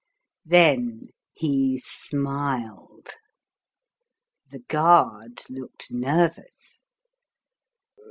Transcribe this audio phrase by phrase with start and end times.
[0.47, 3.09] Then he smiled.
[4.49, 6.79] The guard looked nervous.